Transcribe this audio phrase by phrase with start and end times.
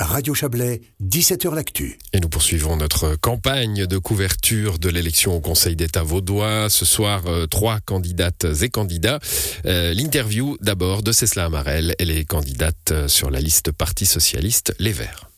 [0.00, 1.98] Radio Chablais, 17h L'Actu.
[2.12, 6.70] Et nous poursuivons notre campagne de couverture de l'élection au Conseil d'État vaudois.
[6.70, 9.18] Ce soir, euh, trois candidates et candidats.
[9.66, 11.96] Euh, l'interview d'abord de Cécile Amarel.
[11.98, 15.28] Elle est candidate euh, sur la liste Parti Socialiste Les Verts.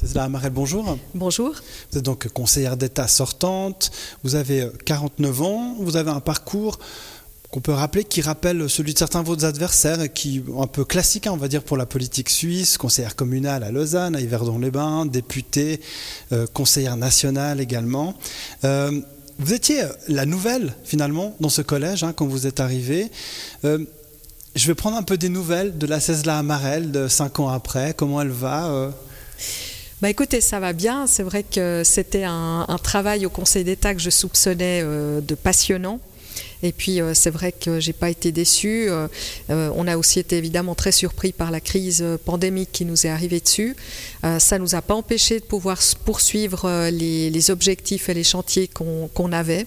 [0.00, 0.98] Cécile Amarel, bonjour.
[1.14, 1.54] Bonjour.
[1.92, 3.92] Vous êtes donc conseillère d'État sortante.
[4.24, 5.76] Vous avez 49 ans.
[5.78, 6.80] Vous avez un parcours
[7.52, 11.26] qu'on peut rappeler, qui rappelle celui de certains de vos adversaires, qui un peu classique,
[11.26, 15.78] hein, on va dire, pour la politique suisse, conseillère communale à Lausanne, à Yverdon-les-Bains, députée,
[16.32, 18.14] euh, conseillère nationale également.
[18.64, 19.02] Euh,
[19.38, 23.10] vous étiez la nouvelle, finalement, dans ce collège, hein, quand vous êtes arrivé.
[23.66, 23.84] Euh,
[24.54, 27.92] je vais prendre un peu des nouvelles de la Césla Amarel de cinq ans après.
[27.94, 28.92] Comment elle va
[30.00, 31.06] bah écoutez, ça va bien.
[31.06, 36.00] C'est vrai que c'était un, travail au Conseil d'État que je soupçonnais de passionnant.
[36.62, 38.88] Et puis euh, c'est vrai que j'ai pas été déçue.
[38.88, 39.08] Euh,
[39.50, 43.10] euh, on a aussi été évidemment très surpris par la crise pandémique qui nous est
[43.10, 43.76] arrivée dessus.
[44.38, 49.66] ça nous a pas empêché de pouvoir poursuivre les, objectifs et les chantiers qu'on avait.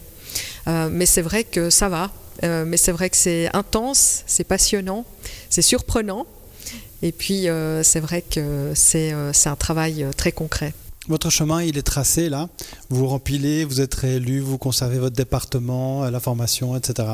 [0.67, 2.11] mais c'est vrai que ça va.
[2.43, 5.05] mais c'est vrai que c'est intense, c'est passionnant,
[5.49, 6.25] c'est surprenant.
[7.01, 7.47] Et puis
[7.83, 10.73] c'est vrai que c'est un travail très concret.
[11.07, 12.49] Votre chemin, il est tracé là.
[12.89, 17.07] Vous rempilez, vous êtes réélu, vous conservez votre département, la formation, etc.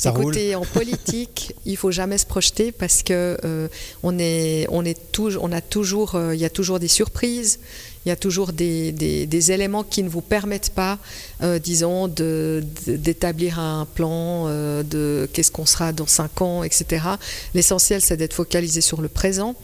[0.00, 3.68] Ça Écoutez, en politique, il faut jamais se projeter parce que euh,
[4.02, 7.60] on est, on est toujours, on a toujours, euh, il y a toujours des surprises,
[8.04, 10.98] il y a toujours des, éléments qui ne vous permettent pas,
[11.42, 17.04] euh, disons, d'établir un plan de qu'est-ce qu'on sera dans cinq ans, etc.
[17.54, 19.54] L'essentiel, c'est d'être focalisé sur le présent.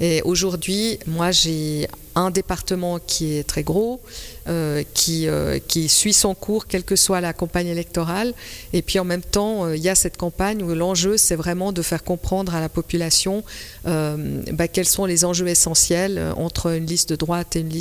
[0.00, 4.00] Et aujourd'hui, moi, j'ai un département qui est très gros,
[4.48, 8.32] euh, qui, euh, suit son cours, quelle que soit la campagne électorale.
[8.72, 11.72] Et puis en même temps, euh, il y a cette campagne où l'enjeu, c'est vraiment
[11.72, 13.44] de faire comprendre à la population
[13.84, 17.75] bah, quels sont les enjeux essentiels entre une liste de droite et une liste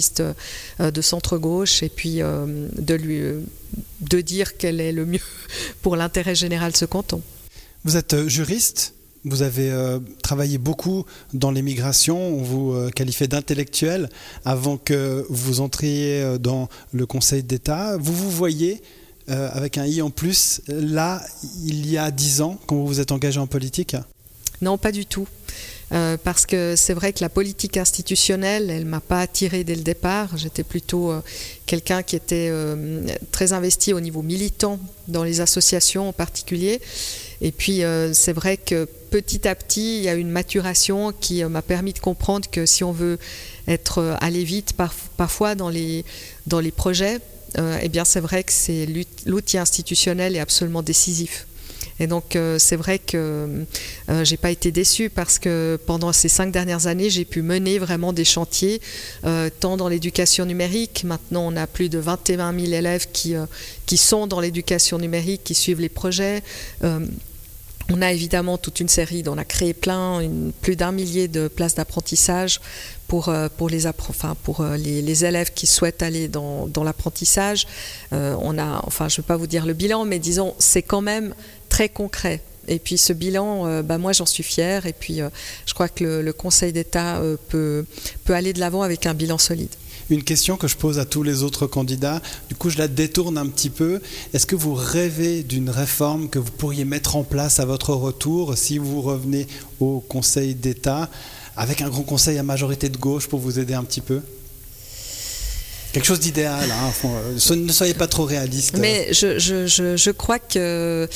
[0.79, 3.21] de centre-gauche, et puis de, lui,
[4.01, 5.19] de dire quel est le mieux
[5.81, 7.21] pour l'intérêt général de ce canton.
[7.83, 11.03] Vous êtes juriste vous avez euh, travaillé beaucoup
[11.33, 14.09] dans l'immigration, on vous euh, qualifiait d'intellectuel
[14.45, 17.97] avant que vous entriez euh, dans le Conseil d'État.
[17.97, 18.81] Vous vous voyez
[19.27, 21.19] avec un i en plus là,
[21.65, 23.95] il y a dix ans, quand vous vous êtes engagé en politique?
[24.61, 25.27] Non, pas du tout.
[25.89, 30.37] Parce que c'est vrai que la politique institutionnelle, elle m'a pas attiré dès le départ.
[30.37, 31.13] J'étais plutôt
[31.65, 32.51] quelqu'un qui était
[33.31, 36.81] très investi au niveau militant dans les associations en particulier.
[37.41, 38.87] Et puis c'est vrai que
[39.21, 42.65] petit à petit, il y a une maturation qui euh, m'a permis de comprendre que
[42.65, 43.17] si on veut
[43.65, 44.73] être euh, aller vite
[45.15, 46.03] parfois dans les,
[46.47, 47.19] dans les projets,
[47.57, 48.85] euh, eh bien c'est vrai que c'est
[49.25, 51.47] l'outil institutionnel est absolument décisif.
[51.99, 53.65] Et donc c'est vrai que
[54.09, 57.79] euh, j'ai pas été déçue parce que pendant ces cinq dernières années, j'ai pu mener
[57.79, 58.81] vraiment des chantiers,
[59.59, 61.03] tant dans l'éducation numérique.
[61.05, 63.35] Maintenant, on a plus de 21 000 élèves qui,
[63.85, 66.43] qui sont dans l'éducation numérique, qui suivent les projets.
[67.93, 70.21] On a évidemment toute une série, on a créé plein,
[70.61, 72.59] plus d'un millier de places d'apprentissage
[73.07, 77.67] pour, euh, pour, les, enfin, pour euh, les, élèves qui souhaitent aller dans, l'apprentissage.
[78.11, 80.81] Euh, on a, enfin, je ne vais pas vous dire le bilan, mais disons, c'est
[80.81, 81.35] quand même
[81.75, 82.41] très concret.
[82.67, 84.85] Et puis ce bilan, bah, moi j'en suis fière.
[84.85, 85.19] Et puis
[85.65, 87.85] je crois que le, le Conseil d'État peut,
[88.23, 89.75] peut aller de l'avant avec un bilan solide
[90.09, 92.21] une question que je pose à tous les autres candidats.
[92.49, 94.01] Du coup, je la détourne un petit peu.
[94.33, 98.57] Est-ce que vous rêvez d'une réforme que vous pourriez mettre en place à votre retour
[98.57, 99.47] si vous revenez
[99.79, 101.09] au Conseil d'État
[101.57, 104.21] avec un grand conseil à majorité de gauche pour vous aider un petit peu?
[105.95, 108.75] Quelque chose d'idéal, hein, euh, ne soyez pas trop réaliste.
[108.79, 111.07] Mais je, crois que,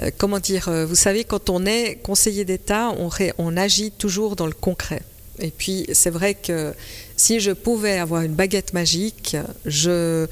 [0.00, 4.48] euh, comment dire, euh, vous savez, quand on est conseiller d'État, on, agit toujours dans
[4.48, 5.02] le concret.
[5.38, 6.74] Et puis, c'est vrai que
[7.16, 10.26] si je pouvais avoir une baguette magique, je,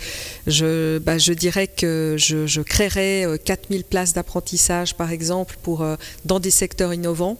[0.99, 5.87] bah, dirais que je, je créerais 4000 euh, places d'apprentissage, par exemple, pour,
[6.25, 7.38] dans des secteurs innovants.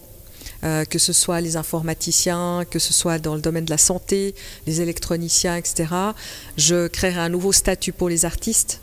[0.65, 4.35] Euh, que ce soit les informaticiens, que ce soit dans le domaine de la santé,
[4.67, 5.87] les électroniciens, etc.
[6.57, 8.81] Je créerais un nouveau statut pour les artistes,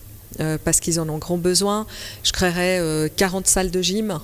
[0.63, 1.85] parce qu'ils en ont grand besoin.
[2.23, 4.19] Je créerais 40 salles de gym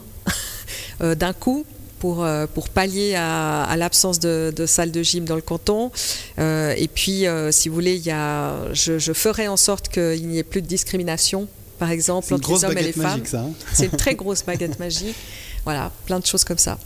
[1.00, 1.66] d'un coup
[2.00, 5.92] pour, euh, pour pallier à, l'absence de, de salles de gym dans le canton.
[6.40, 9.90] Euh, et puis, euh, si vous voulez, il y a, je, je ferai en sorte
[9.90, 11.48] qu'il n'y ait plus de discrimination,
[11.80, 13.24] par exemple, entre les hommes et les femmes.
[13.34, 13.50] Hein.
[13.74, 15.16] C'est une très grosse baguette magique.
[15.64, 16.78] Voilà, plein de choses comme ça.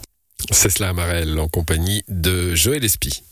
[0.50, 3.22] C'est cela, Amarel, en compagnie de Joël Espy.